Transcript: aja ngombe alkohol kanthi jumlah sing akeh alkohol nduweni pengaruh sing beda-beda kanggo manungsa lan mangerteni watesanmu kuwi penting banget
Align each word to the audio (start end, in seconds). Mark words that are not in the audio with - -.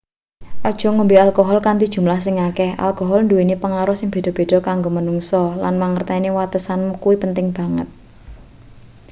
aja 0.69 0.87
ngombe 0.93 1.15
alkohol 1.25 1.57
kanthi 1.65 1.85
jumlah 1.95 2.17
sing 2.25 2.35
akeh 2.49 2.69
alkohol 2.87 3.19
nduweni 3.23 3.55
pengaruh 3.63 3.97
sing 3.97 4.09
beda-beda 4.15 4.57
kanggo 4.67 4.89
manungsa 4.95 5.43
lan 5.63 5.73
mangerteni 5.81 6.29
watesanmu 6.37 6.93
kuwi 7.03 7.15
penting 7.23 7.47
banget 7.57 7.87